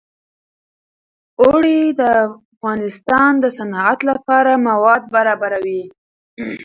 اوړي 1.41 1.79
د 1.99 2.01
افغانستان 2.53 3.31
د 3.43 3.45
صنعت 3.57 3.99
لپاره 4.09 4.51
مواد 4.67 5.01
برابروي. 5.15 5.83